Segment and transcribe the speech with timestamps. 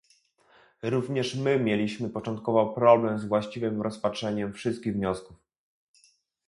[0.81, 5.37] Również my mieliśmy początkowo problem z właściwym rozpatrzeniem wszystkich wniosków